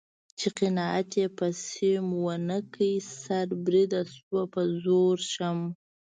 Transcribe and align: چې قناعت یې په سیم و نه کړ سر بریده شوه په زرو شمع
چې 0.39 0.47
قناعت 0.57 1.09
یې 1.21 1.27
په 1.37 1.47
سیم 1.65 2.07
و 2.23 2.25
نه 2.49 2.59
کړ 2.73 2.83
سر 3.21 3.47
بریده 3.65 4.01
شوه 4.15 4.41
په 4.53 4.61
زرو 4.81 5.03
شمع 5.31 5.67